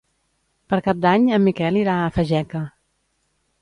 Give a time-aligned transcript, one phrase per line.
[0.73, 2.67] Per Cap d'Any en Miquel irà a Fageca.